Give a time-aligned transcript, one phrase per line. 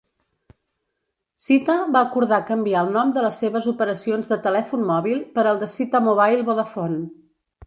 [1.43, 5.63] Cyta va acordar canviar el nom de les seves operacions de telèfon mòbil per el
[5.67, 7.01] de Cytamobile-Vodafone.